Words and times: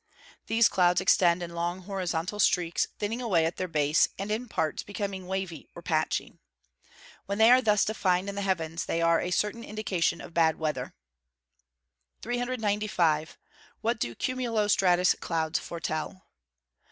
These 0.47 0.67
clouds 0.67 0.99
extend 0.99 1.43
in 1.43 1.53
long 1.53 1.81
horizontal 1.83 2.39
streaks, 2.39 2.87
thinning 2.97 3.21
away 3.21 3.45
at 3.45 3.57
their 3.57 3.67
base, 3.67 4.09
and 4.17 4.31
in 4.31 4.47
parts 4.47 4.81
becoming 4.81 5.27
wavy 5.27 5.69
or 5.75 5.83
patchy. 5.83 6.33
When 7.27 7.37
they 7.37 7.51
are 7.51 7.61
thus 7.61 7.85
defined 7.85 8.27
in 8.27 8.33
the 8.33 8.41
heavens 8.41 8.85
they 8.85 8.99
are 8.99 9.21
a 9.21 9.29
certain 9.29 9.63
indication 9.63 10.19
of 10.19 10.33
bad 10.33 10.57
weather. 10.57 10.95
(Fig. 12.23 12.23
6.) 12.23 12.23
395. 12.33 13.37
_What 13.83 13.99
do 13.99 14.15
cumulo 14.15 14.65
stratus 14.67 15.13
clouds 15.21 15.59
foretell? 15.59 16.23